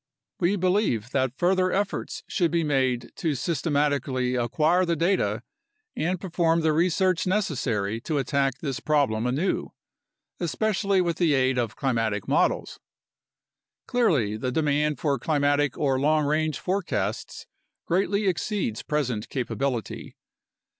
[0.39, 5.43] We believe that further efforts should be made to systematically acquire the data
[5.95, 9.73] and perform the research necessary to attack this problem anew,
[10.39, 12.79] especially with the aid of climatic models.
[13.85, 17.45] Clearly the demand for climatic or long range forecasts
[17.85, 20.15] greatly exceeds present capability.